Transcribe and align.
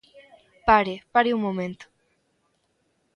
Pare, 0.67 0.95
pare 1.13 1.31
un 1.35 1.41
momento. 1.47 1.85